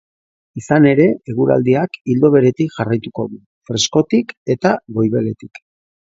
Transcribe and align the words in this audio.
Izan 0.59 0.85
ere, 0.91 1.03
eguraldiak 1.33 1.99
ildo 2.13 2.31
beretik 2.35 2.73
jarraituko 2.77 3.25
du, 3.33 3.37
freskotik 3.71 4.33
eta 4.55 4.73
goibeletik. 4.97 5.61